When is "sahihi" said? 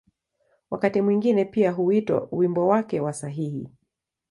3.13-3.69